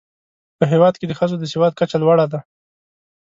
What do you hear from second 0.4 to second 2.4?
په هېواد کې د ښځو د سواد کچه لوړه ده.